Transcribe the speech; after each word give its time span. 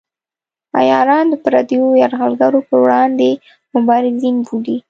عیاران 0.79 1.25
د 1.29 1.35
پردیو 1.43 1.83
یرغلګرو 2.01 2.59
پر 2.67 2.77
وړاندې 2.83 3.29
مبارزین 3.75 4.35
بولي. 4.47 4.77